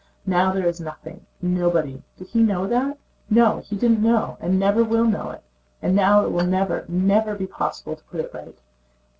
[0.25, 1.27] Now there is nothing...
[1.43, 2.01] nobody.
[2.17, 2.97] Did he know that?
[3.29, 5.43] No, he did not and never will know it.
[5.79, 8.57] And now it will never, never be possible to put it right."